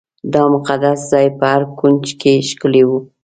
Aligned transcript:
دا 0.33 0.43
مقدس 0.53 0.99
ځای 1.11 1.27
په 1.37 1.45
هر 1.51 1.61
کونج 1.79 2.05
کې 2.21 2.33
ښکلی 2.49 2.83
و. 2.87 2.91